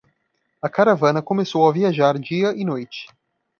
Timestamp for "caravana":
0.67-1.21